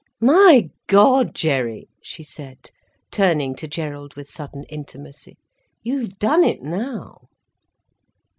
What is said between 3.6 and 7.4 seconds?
Gerald with sudden intimacy, "you've done it now."